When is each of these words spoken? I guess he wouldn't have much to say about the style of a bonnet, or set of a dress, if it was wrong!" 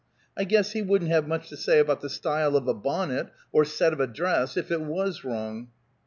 I 0.35 0.45
guess 0.45 0.71
he 0.71 0.81
wouldn't 0.81 1.11
have 1.11 1.27
much 1.27 1.47
to 1.49 1.55
say 1.55 1.77
about 1.77 2.01
the 2.01 2.09
style 2.09 2.55
of 2.57 2.67
a 2.67 2.73
bonnet, 2.73 3.27
or 3.51 3.63
set 3.63 3.93
of 3.93 3.99
a 3.99 4.07
dress, 4.07 4.57
if 4.57 4.71
it 4.71 4.81
was 4.81 5.23
wrong!" 5.23 5.67